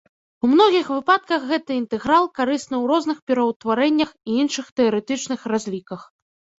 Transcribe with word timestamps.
У 0.45 0.47
многіх 0.53 0.87
выпадках 0.95 1.45
гэты 1.51 1.71
інтэграл 1.81 2.23
карысны 2.41 2.75
ў 2.79 2.81
розных 2.95 3.17
пераўтварэннях 3.31 4.09
і 4.27 4.31
іншых 4.45 4.77
тэарэтычных 4.79 5.39
разліках. 5.57 6.01